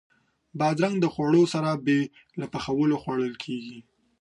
[0.59, 1.99] بادرنګ د خوړو سره بې
[2.39, 3.79] له پخولو خوړل کېږي.